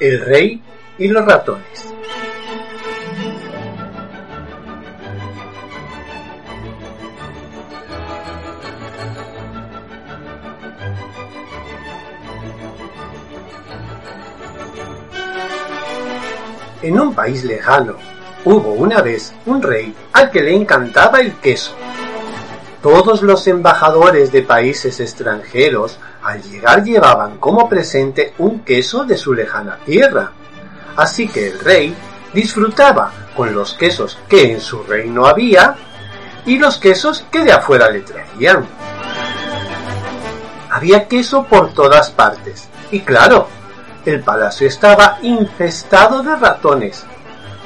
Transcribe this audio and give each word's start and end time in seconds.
El 0.00 0.18
rey 0.20 0.62
y 0.96 1.08
los 1.08 1.26
ratones. 1.26 1.94
En 16.80 16.98
un 16.98 17.14
país 17.14 17.44
lejano 17.44 17.96
hubo 18.46 18.72
una 18.72 19.02
vez 19.02 19.34
un 19.44 19.60
rey 19.60 19.94
al 20.14 20.30
que 20.30 20.40
le 20.40 20.56
encantaba 20.56 21.20
el 21.20 21.34
queso. 21.34 21.72
Todos 22.82 23.20
los 23.20 23.46
embajadores 23.46 24.32
de 24.32 24.40
países 24.40 24.98
extranjeros 24.98 25.98
al 26.30 26.42
llegar 26.42 26.84
llevaban 26.84 27.38
como 27.38 27.68
presente 27.68 28.34
un 28.38 28.60
queso 28.60 29.04
de 29.04 29.16
su 29.16 29.34
lejana 29.34 29.78
tierra. 29.84 30.30
Así 30.96 31.28
que 31.28 31.48
el 31.48 31.58
rey 31.58 31.94
disfrutaba 32.32 33.12
con 33.36 33.52
los 33.52 33.74
quesos 33.74 34.16
que 34.28 34.52
en 34.52 34.60
su 34.60 34.82
reino 34.84 35.26
había 35.26 35.74
y 36.46 36.58
los 36.58 36.78
quesos 36.78 37.24
que 37.32 37.44
de 37.44 37.52
afuera 37.52 37.90
le 37.90 38.00
traían. 38.00 38.64
Había 40.70 41.08
queso 41.08 41.44
por 41.44 41.72
todas 41.74 42.10
partes 42.10 42.68
y 42.92 43.00
claro, 43.00 43.48
el 44.04 44.20
palacio 44.20 44.68
estaba 44.68 45.18
infestado 45.22 46.22
de 46.22 46.36
ratones. 46.36 47.04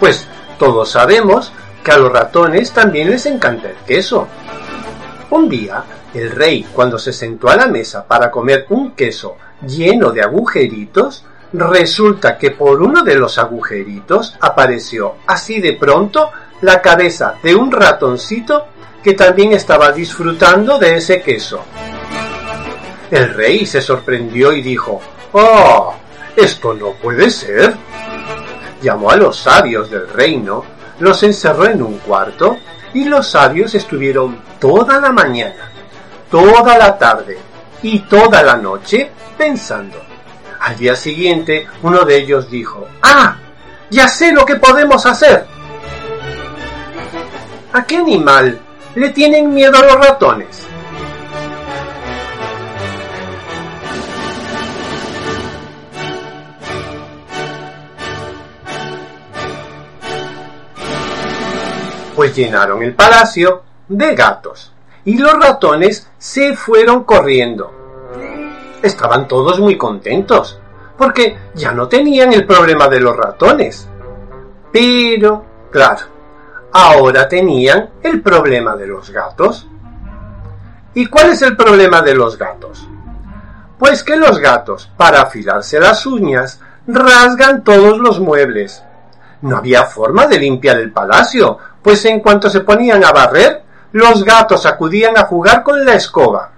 Pues 0.00 0.26
todos 0.58 0.90
sabemos 0.90 1.52
que 1.82 1.92
a 1.92 1.98
los 1.98 2.10
ratones 2.10 2.72
también 2.72 3.10
les 3.10 3.26
encanta 3.26 3.68
el 3.68 3.76
queso. 3.86 4.26
Un 5.34 5.48
día, 5.48 5.82
el 6.14 6.30
rey, 6.30 6.64
cuando 6.72 6.96
se 6.96 7.12
sentó 7.12 7.48
a 7.48 7.56
la 7.56 7.66
mesa 7.66 8.06
para 8.06 8.30
comer 8.30 8.66
un 8.68 8.92
queso 8.92 9.36
lleno 9.66 10.12
de 10.12 10.22
agujeritos, 10.22 11.24
resulta 11.52 12.38
que 12.38 12.52
por 12.52 12.80
uno 12.80 13.02
de 13.02 13.16
los 13.16 13.36
agujeritos 13.36 14.36
apareció 14.40 15.16
así 15.26 15.60
de 15.60 15.72
pronto 15.72 16.30
la 16.60 16.80
cabeza 16.80 17.34
de 17.42 17.52
un 17.52 17.72
ratoncito 17.72 18.66
que 19.02 19.14
también 19.14 19.52
estaba 19.52 19.90
disfrutando 19.90 20.78
de 20.78 20.98
ese 20.98 21.20
queso. 21.20 21.64
El 23.10 23.34
rey 23.34 23.66
se 23.66 23.80
sorprendió 23.80 24.52
y 24.52 24.62
dijo, 24.62 25.00
¡Oh! 25.32 25.94
Esto 26.36 26.74
no 26.74 26.92
puede 26.92 27.28
ser. 27.28 27.74
Llamó 28.80 29.10
a 29.10 29.16
los 29.16 29.36
sabios 29.36 29.90
del 29.90 30.08
reino, 30.10 30.64
los 31.00 31.24
encerró 31.24 31.66
en 31.66 31.82
un 31.82 31.98
cuarto 31.98 32.56
y 32.94 33.04
los 33.04 33.28
sabios 33.28 33.74
estuvieron 33.74 34.38
toda 34.58 35.00
la 35.00 35.12
mañana, 35.12 35.70
toda 36.30 36.78
la 36.78 36.96
tarde 36.96 37.38
y 37.82 37.98
toda 38.00 38.42
la 38.42 38.56
noche 38.56 39.10
pensando. 39.36 40.00
Al 40.60 40.76
día 40.76 40.96
siguiente 40.96 41.66
uno 41.82 42.04
de 42.04 42.16
ellos 42.16 42.50
dijo, 42.50 42.86
¡Ah! 43.02 43.36
Ya 43.90 44.08
sé 44.08 44.32
lo 44.32 44.46
que 44.46 44.56
podemos 44.56 45.04
hacer. 45.04 45.46
¿A 47.72 47.84
qué 47.84 47.98
animal 47.98 48.58
le 48.94 49.10
tienen 49.10 49.52
miedo 49.52 49.76
a 49.76 49.82
los 49.82 50.06
ratones? 50.06 50.63
Pues 62.24 62.36
llenaron 62.36 62.82
el 62.82 62.94
palacio 62.94 63.64
de 63.86 64.14
gatos 64.14 64.72
y 65.04 65.18
los 65.18 65.34
ratones 65.34 66.08
se 66.16 66.56
fueron 66.56 67.04
corriendo. 67.04 67.70
Estaban 68.82 69.28
todos 69.28 69.60
muy 69.60 69.76
contentos 69.76 70.58
porque 70.96 71.36
ya 71.54 71.72
no 71.72 71.86
tenían 71.86 72.32
el 72.32 72.46
problema 72.46 72.88
de 72.88 73.00
los 73.00 73.14
ratones. 73.14 73.86
Pero, 74.72 75.44
claro, 75.70 76.06
ahora 76.72 77.28
tenían 77.28 77.90
el 78.02 78.22
problema 78.22 78.74
de 78.74 78.86
los 78.86 79.10
gatos. 79.10 79.68
¿Y 80.94 81.04
cuál 81.04 81.28
es 81.28 81.42
el 81.42 81.58
problema 81.58 82.00
de 82.00 82.14
los 82.14 82.38
gatos? 82.38 82.88
Pues 83.78 84.02
que 84.02 84.16
los 84.16 84.38
gatos, 84.38 84.90
para 84.96 85.20
afilarse 85.20 85.78
las 85.78 86.06
uñas, 86.06 86.58
rasgan 86.86 87.62
todos 87.62 87.98
los 87.98 88.18
muebles. 88.18 88.82
No 89.42 89.58
había 89.58 89.84
forma 89.84 90.26
de 90.26 90.38
limpiar 90.38 90.78
el 90.78 90.90
palacio, 90.90 91.58
pues 91.84 92.04
en 92.06 92.20
cuanto 92.20 92.48
se 92.48 92.60
ponían 92.60 93.04
a 93.04 93.12
barrer, 93.12 93.62
los 93.92 94.24
gatos 94.24 94.64
acudían 94.64 95.18
a 95.18 95.26
jugar 95.26 95.62
con 95.62 95.84
la 95.84 95.94
escoba. 95.94 96.50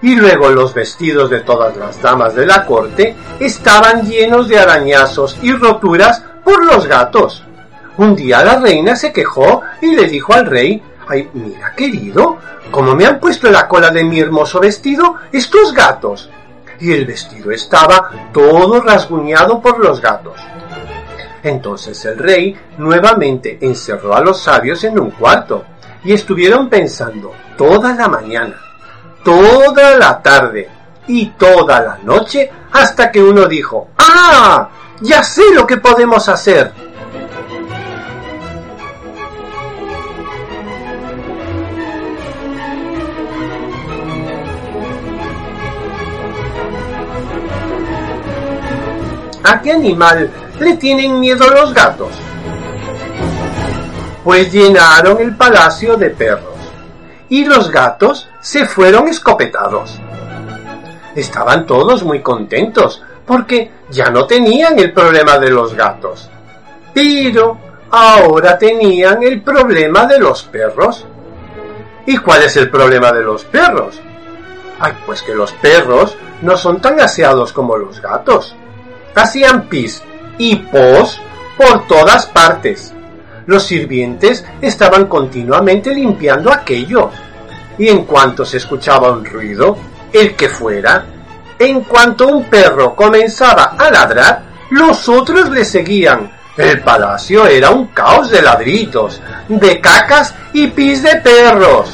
Y 0.00 0.16
luego 0.16 0.48
los 0.48 0.72
vestidos 0.72 1.28
de 1.28 1.40
todas 1.40 1.76
las 1.76 2.00
damas 2.00 2.34
de 2.34 2.46
la 2.46 2.64
corte 2.64 3.14
estaban 3.38 4.08
llenos 4.08 4.48
de 4.48 4.58
arañazos 4.58 5.36
y 5.42 5.52
roturas 5.52 6.24
por 6.42 6.64
los 6.64 6.86
gatos. 6.86 7.44
Un 7.98 8.16
día 8.16 8.42
la 8.42 8.58
reina 8.58 8.96
se 8.96 9.12
quejó 9.12 9.60
y 9.82 9.94
le 9.94 10.06
dijo 10.06 10.32
al 10.32 10.46
rey, 10.46 10.82
ay, 11.06 11.28
mira 11.34 11.74
querido, 11.76 12.38
¿cómo 12.70 12.94
me 12.94 13.04
han 13.04 13.20
puesto 13.20 13.50
la 13.50 13.68
cola 13.68 13.90
de 13.90 14.04
mi 14.04 14.18
hermoso 14.18 14.60
vestido 14.60 15.16
estos 15.30 15.74
gatos? 15.74 16.30
Y 16.80 16.92
el 16.92 17.04
vestido 17.04 17.50
estaba 17.50 18.30
todo 18.32 18.80
rasguñado 18.80 19.60
por 19.60 19.78
los 19.78 20.00
gatos. 20.00 20.40
Entonces 21.42 22.04
el 22.04 22.18
rey 22.18 22.56
nuevamente 22.78 23.58
encerró 23.60 24.14
a 24.14 24.20
los 24.20 24.42
sabios 24.42 24.82
en 24.84 24.98
un 24.98 25.10
cuarto 25.10 25.64
y 26.04 26.12
estuvieron 26.12 26.68
pensando 26.68 27.32
toda 27.56 27.94
la 27.94 28.08
mañana, 28.08 28.60
toda 29.24 29.96
la 29.96 30.20
tarde 30.20 30.68
y 31.06 31.26
toda 31.30 31.80
la 31.80 31.98
noche 32.02 32.50
hasta 32.72 33.10
que 33.10 33.22
uno 33.22 33.46
dijo, 33.46 33.88
¡Ah! 33.98 34.68
Ya 35.00 35.22
sé 35.22 35.42
lo 35.54 35.66
que 35.66 35.76
podemos 35.76 36.28
hacer. 36.28 36.72
¿A 49.44 49.62
qué 49.62 49.72
animal 49.72 50.30
le 50.60 50.76
tienen 50.76 51.20
miedo 51.20 51.48
los 51.48 51.72
gatos? 51.72 52.12
Pues 54.24 54.52
llenaron 54.52 55.20
el 55.20 55.36
palacio 55.36 55.96
de 55.96 56.10
perros 56.10 56.54
y 57.28 57.44
los 57.44 57.70
gatos 57.70 58.28
se 58.40 58.66
fueron 58.66 59.08
escopetados. 59.08 59.98
Estaban 61.14 61.66
todos 61.66 62.02
muy 62.02 62.20
contentos 62.20 63.02
porque 63.26 63.70
ya 63.90 64.10
no 64.10 64.26
tenían 64.26 64.78
el 64.78 64.92
problema 64.92 65.38
de 65.38 65.50
los 65.50 65.74
gatos, 65.74 66.30
pero 66.92 67.58
ahora 67.90 68.58
tenían 68.58 69.22
el 69.22 69.42
problema 69.42 70.06
de 70.06 70.18
los 70.18 70.42
perros. 70.44 71.06
¿Y 72.06 72.16
cuál 72.18 72.42
es 72.42 72.56
el 72.56 72.70
problema 72.70 73.12
de 73.12 73.22
los 73.22 73.44
perros? 73.44 74.00
Ay, 74.80 74.92
pues 75.04 75.22
que 75.22 75.34
los 75.34 75.52
perros 75.52 76.16
no 76.40 76.56
son 76.56 76.80
tan 76.80 77.00
aseados 77.00 77.52
como 77.52 77.76
los 77.76 78.00
gatos. 78.00 78.54
Hacían 79.14 79.68
pis 79.68 80.02
y 80.38 80.56
pos 80.56 81.20
por 81.56 81.86
todas 81.86 82.26
partes. 82.26 82.92
Los 83.46 83.64
sirvientes 83.64 84.44
estaban 84.60 85.06
continuamente 85.06 85.94
limpiando 85.94 86.52
aquello. 86.52 87.10
Y 87.76 87.88
en 87.88 88.04
cuanto 88.04 88.44
se 88.44 88.56
escuchaba 88.56 89.10
un 89.10 89.24
ruido, 89.24 89.76
el 90.12 90.34
que 90.34 90.48
fuera, 90.48 91.04
en 91.58 91.80
cuanto 91.82 92.28
un 92.28 92.44
perro 92.44 92.94
comenzaba 92.94 93.76
a 93.78 93.90
ladrar, 93.90 94.42
los 94.70 95.08
otros 95.08 95.50
le 95.50 95.64
seguían. 95.64 96.30
El 96.56 96.80
palacio 96.80 97.46
era 97.46 97.70
un 97.70 97.86
caos 97.88 98.30
de 98.30 98.42
ladritos, 98.42 99.20
de 99.48 99.80
cacas 99.80 100.34
y 100.52 100.66
pis 100.68 101.02
de 101.02 101.16
perros. 101.16 101.90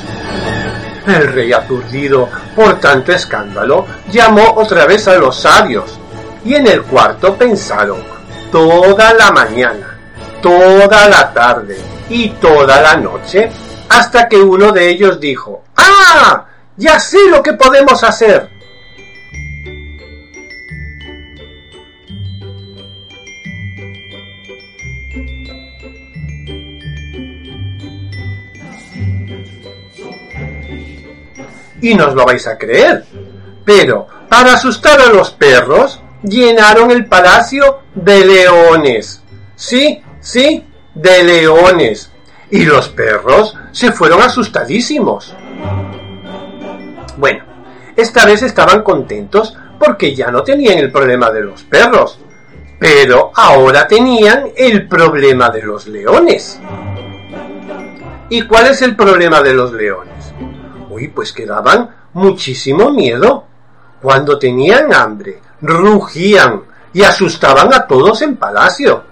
El 1.06 1.32
rey 1.32 1.52
aturdido 1.52 2.30
por 2.56 2.80
tanto 2.80 3.12
escándalo 3.12 3.86
llamó 4.10 4.54
otra 4.56 4.86
vez 4.86 5.06
a 5.06 5.16
los 5.16 5.38
sabios 5.38 5.98
y 6.46 6.54
en 6.54 6.66
el 6.66 6.82
cuarto 6.82 7.34
pensaron 7.34 8.13
toda 8.54 9.12
la 9.14 9.32
mañana, 9.32 9.98
toda 10.40 11.08
la 11.08 11.32
tarde 11.32 11.76
y 12.08 12.28
toda 12.34 12.80
la 12.80 12.94
noche 12.94 13.50
hasta 13.88 14.28
que 14.28 14.36
uno 14.36 14.70
de 14.70 14.90
ellos 14.90 15.18
dijo, 15.18 15.64
¡Ah! 15.76 16.46
Ya 16.76 17.00
sé 17.00 17.18
lo 17.28 17.42
que 17.42 17.54
podemos 17.54 18.04
hacer. 18.04 18.48
Y 31.82 31.92
nos 31.94 32.14
lo 32.14 32.24
vais 32.24 32.46
a 32.46 32.56
creer. 32.56 33.04
Pero, 33.64 34.06
para 34.28 34.54
asustar 34.54 35.00
a 35.00 35.08
los 35.08 35.32
perros, 35.32 36.03
llenaron 36.24 36.90
el 36.90 37.06
palacio 37.06 37.80
de 37.94 38.24
leones. 38.24 39.22
Sí, 39.54 40.02
sí, 40.20 40.66
de 40.94 41.22
leones. 41.22 42.10
Y 42.50 42.64
los 42.64 42.88
perros 42.88 43.56
se 43.72 43.92
fueron 43.92 44.22
asustadísimos. 44.22 45.34
Bueno, 47.16 47.44
esta 47.96 48.24
vez 48.24 48.42
estaban 48.42 48.82
contentos 48.82 49.56
porque 49.78 50.14
ya 50.14 50.30
no 50.30 50.42
tenían 50.42 50.78
el 50.78 50.90
problema 50.90 51.30
de 51.30 51.42
los 51.42 51.62
perros. 51.64 52.18
Pero 52.78 53.30
ahora 53.34 53.86
tenían 53.86 54.50
el 54.56 54.88
problema 54.88 55.48
de 55.48 55.62
los 55.62 55.86
leones. 55.86 56.60
¿Y 58.28 58.42
cuál 58.42 58.66
es 58.68 58.82
el 58.82 58.96
problema 58.96 59.40
de 59.42 59.54
los 59.54 59.72
leones? 59.72 60.32
Uy, 60.90 61.08
pues 61.08 61.32
que 61.32 61.46
daban 61.46 61.88
muchísimo 62.14 62.90
miedo. 62.90 63.46
Cuando 64.02 64.38
tenían 64.38 64.92
hambre, 64.92 65.40
rugían 65.60 66.62
y 66.92 67.02
asustaban 67.02 67.72
a 67.72 67.86
todos 67.86 68.22
en 68.22 68.36
palacio. 68.36 69.04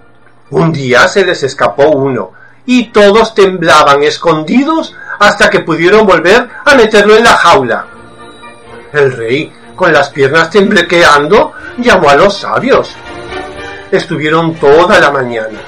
Un 0.50 0.72
día 0.72 1.08
se 1.08 1.24
les 1.24 1.42
escapó 1.42 1.88
uno 1.88 2.32
y 2.66 2.88
todos 2.92 3.34
temblaban 3.34 4.02
escondidos 4.02 4.94
hasta 5.18 5.50
que 5.50 5.60
pudieron 5.60 6.06
volver 6.06 6.48
a 6.64 6.74
meterlo 6.74 7.16
en 7.16 7.24
la 7.24 7.36
jaula. 7.36 7.86
El 8.92 9.12
rey, 9.12 9.52
con 9.74 9.92
las 9.92 10.10
piernas 10.10 10.50
temblequeando, 10.50 11.52
llamó 11.78 12.10
a 12.10 12.16
los 12.16 12.38
sabios. 12.38 12.94
Estuvieron 13.90 14.54
toda 14.56 15.00
la 15.00 15.10
mañana, 15.10 15.60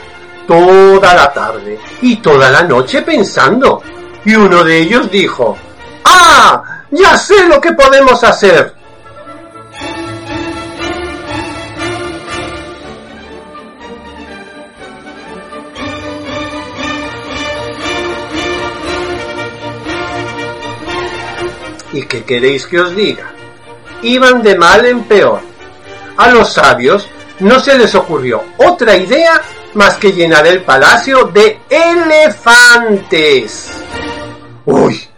toda 0.47 1.15
la 1.15 1.33
tarde 1.33 1.79
y 2.03 2.17
toda 2.17 2.51
la 2.51 2.63
noche 2.63 3.03
pensando. 3.03 3.83
Y 4.25 4.35
uno 4.35 4.65
de 4.65 4.79
ellos 4.79 5.11
dijo, 5.11 5.57
¡Ah! 6.05 6.63
Ya 6.91 7.17
sé 7.17 7.47
lo 7.47 7.61
que 7.61 7.73
podemos 7.73 8.23
hacer. 8.23 8.74
¿Y 21.95 22.03
qué 22.07 22.25
queréis 22.25 22.67
que 22.67 22.81
os 22.81 22.97
diga? 22.97 23.31
Iban 24.03 24.43
de 24.43 24.59
mal 24.59 24.85
en 24.85 25.05
peor. 25.05 25.41
A 26.17 26.29
los 26.29 26.53
sabios 26.53 27.09
no 27.39 27.61
se 27.61 27.79
les 27.79 27.95
ocurrió 27.95 28.43
otra 28.57 28.97
idea 28.97 29.41
más 29.75 29.97
que 29.99 30.13
llenar 30.13 30.45
el 30.45 30.63
palacio 30.63 31.27
de 31.27 31.61
elefantes. 31.71 33.71
Uy, 34.65 35.09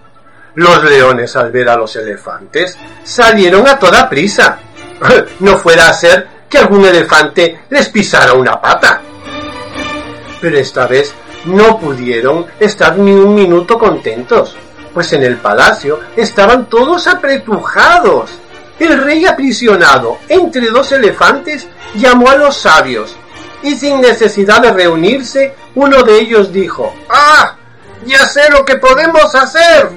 los 0.57 0.85
leones 0.85 1.35
al 1.37 1.51
ver 1.51 1.71
a 1.71 1.77
los 1.77 1.97
elefantes 1.97 2.77
salieron 3.03 3.67
a 3.67 3.79
toda 3.79 4.09
prisa. 4.09 4.59
No 5.41 5.59
fuera 5.59 5.89
a 5.89 5.95
ser 5.95 6.29
que 6.49 6.59
algún 6.59 6.85
elefante 6.85 7.61
les 7.71 7.89
pisara 7.89 8.35
una 8.35 8.61
pata. 8.61 9.01
Pero 10.43 10.59
esta 10.59 10.87
vez 10.87 11.15
no 11.47 11.79
pudieron 11.79 12.47
estar 12.61 12.99
ni 12.99 13.13
un 13.13 13.35
minuto 13.35 13.79
contentos 13.79 14.57
pues 14.97 15.13
en 15.13 15.25
el 15.25 15.37
palacio 15.37 16.01
estaban 16.17 16.71
todos 16.71 17.07
apretujados. 17.07 18.31
El 18.79 19.05
rey 19.05 19.27
aprisionado 19.27 20.17
entre 20.27 20.71
dos 20.71 20.91
elefantes 20.91 21.67
llamó 21.97 22.31
a 22.31 22.37
los 22.37 22.57
sabios 22.57 23.15
y 23.63 23.75
sin 23.75 24.01
necesidad 24.01 24.63
de 24.63 24.73
reunirse, 24.73 25.55
uno 25.75 26.03
de 26.03 26.19
ellos 26.19 26.51
dijo, 26.51 26.95
¡Ah! 27.11 27.57
Ya 28.07 28.27
sé 28.27 28.49
lo 28.51 28.65
que 28.65 28.77
podemos 28.77 29.35
hacer. 29.35 29.91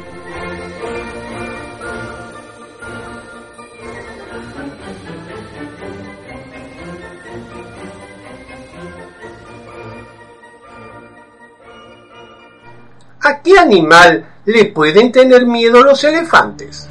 ¿A 13.21 13.41
qué 13.41 13.57
animal 13.57 14.25
le 14.49 14.65
pueden 14.65 15.11
tener 15.11 15.45
miedo 15.45 15.83
los 15.83 16.03
elefantes? 16.03 16.87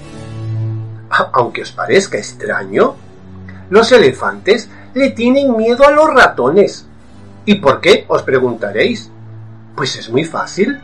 Aunque 1.32 1.62
os 1.62 1.72
parezca 1.72 2.16
extraño, 2.16 2.94
los 3.68 3.90
elefantes 3.90 4.68
le 4.94 5.10
tienen 5.10 5.56
miedo 5.56 5.84
a 5.84 5.90
los 5.90 6.14
ratones. 6.14 6.86
¿Y 7.46 7.56
por 7.56 7.80
qué? 7.80 8.04
os 8.06 8.22
preguntaréis. 8.22 9.10
Pues 9.74 9.96
es 9.96 10.08
muy 10.08 10.24
fácil. 10.24 10.80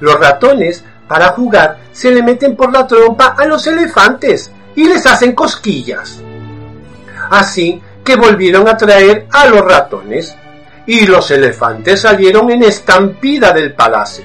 Los 0.00 0.20
ratones, 0.20 0.84
para 1.08 1.28
jugar, 1.28 1.78
se 1.90 2.10
le 2.10 2.22
meten 2.22 2.54
por 2.54 2.70
la 2.70 2.86
trompa 2.86 3.28
a 3.38 3.46
los 3.46 3.66
elefantes 3.66 4.50
y 4.76 4.84
les 4.84 5.06
hacen 5.06 5.34
cosquillas. 5.34 6.20
Así 7.30 7.80
que 8.04 8.16
volvieron 8.16 8.68
a 8.68 8.76
traer 8.76 9.26
a 9.32 9.46
los 9.46 9.62
ratones 9.62 10.36
y 10.84 11.06
los 11.06 11.30
elefantes 11.30 12.02
salieron 12.02 12.50
en 12.50 12.62
estampida 12.62 13.52
del 13.52 13.72
palacio. 13.72 14.24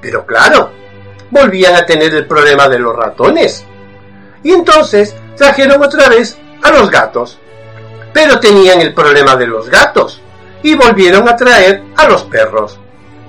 Pero 0.00 0.24
claro, 0.24 0.77
volvían 1.30 1.74
a 1.74 1.86
tener 1.86 2.14
el 2.14 2.26
problema 2.26 2.68
de 2.68 2.78
los 2.78 2.94
ratones. 2.94 3.64
Y 4.42 4.52
entonces 4.52 5.14
trajeron 5.36 5.82
otra 5.82 6.08
vez 6.08 6.38
a 6.62 6.70
los 6.70 6.90
gatos. 6.90 7.38
Pero 8.12 8.40
tenían 8.40 8.80
el 8.80 8.94
problema 8.94 9.36
de 9.36 9.46
los 9.46 9.68
gatos 9.68 10.20
y 10.62 10.74
volvieron 10.74 11.28
a 11.28 11.36
traer 11.36 11.82
a 11.96 12.08
los 12.08 12.24
perros. 12.24 12.78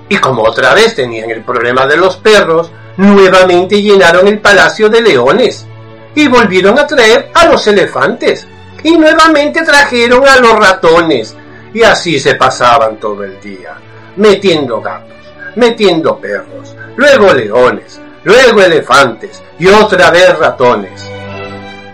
Y 0.08 0.16
como 0.16 0.42
otra 0.42 0.74
vez 0.74 0.94
tenían 0.94 1.30
el 1.30 1.42
problema 1.42 1.86
de 1.86 1.96
los 1.96 2.16
perros, 2.16 2.70
nuevamente 2.96 3.80
llenaron 3.80 4.26
el 4.26 4.40
palacio 4.40 4.88
de 4.88 5.00
leones 5.00 5.66
y 6.14 6.26
volvieron 6.28 6.78
a 6.78 6.86
traer 6.86 7.30
a 7.34 7.46
los 7.46 7.66
elefantes 7.66 8.46
y 8.82 8.96
nuevamente 8.96 9.62
trajeron 9.62 10.26
a 10.26 10.36
los 10.38 10.58
ratones 10.58 11.36
y 11.72 11.82
así 11.82 12.18
se 12.18 12.34
pasaban 12.34 12.96
todo 12.96 13.22
el 13.22 13.40
día, 13.40 13.76
metiendo 14.16 14.80
gatos, 14.80 15.19
metiendo 15.56 16.18
perros, 16.18 16.74
luego 16.96 17.32
leones, 17.32 18.00
luego 18.24 18.62
elefantes 18.62 19.42
y 19.58 19.66
otra 19.68 20.10
vez 20.10 20.38
ratones. 20.38 21.08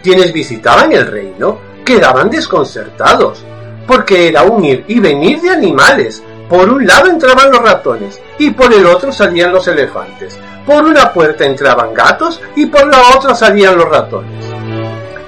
Quienes 0.03 0.33
visitaban 0.33 0.93
el 0.93 1.07
reino 1.07 1.59
quedaban 1.85 2.31
desconcertados, 2.31 3.45
porque 3.87 4.29
era 4.29 4.43
un 4.43 4.65
ir 4.65 4.85
y 4.89 5.01
venir 5.01 5.41
de 5.41 5.51
animales. 5.51 6.23
Por 6.49 6.71
un 6.71 6.87
lado 6.87 7.09
entraban 7.09 7.51
los 7.51 7.61
ratones 7.61 8.21
y 8.39 8.51
por 8.51 8.73
el 8.73 8.87
otro 8.87 9.11
salían 9.13 9.53
los 9.53 9.67
elefantes. 9.67 10.39
Por 10.65 10.85
una 10.85 11.13
puerta 11.13 11.45
entraban 11.45 11.95
gatos 11.95 12.41
y 12.55 12.67
por 12.67 12.87
la 12.87 13.17
otra 13.17 13.35
salían 13.35 13.77
los 13.77 13.89
ratones. 13.89 14.45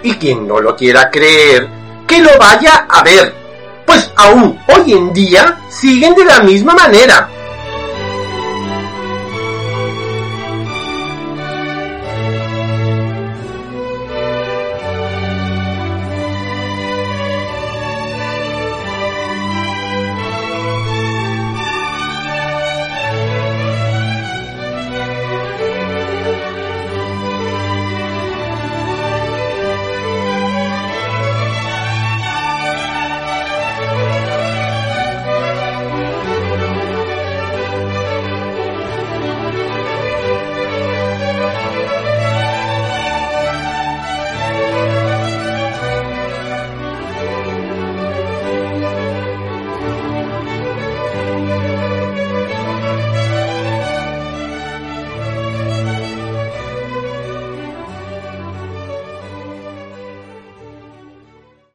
Y 0.02 0.14
quien 0.14 0.46
no 0.46 0.60
lo 0.60 0.76
quiera 0.76 1.10
creer, 1.10 1.69
que 2.06 2.20
lo 2.20 2.30
vaya 2.38 2.86
a 2.88 3.02
ver, 3.02 3.34
pues 3.84 4.10
aún 4.16 4.58
hoy 4.69 4.92
en 4.92 5.12
día 5.12 5.58
siguen 5.69 6.14
de 6.14 6.25
la 6.25 6.40
misma 6.40 6.75
manera. 6.75 7.28